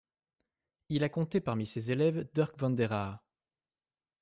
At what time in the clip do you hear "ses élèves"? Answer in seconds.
1.67-2.27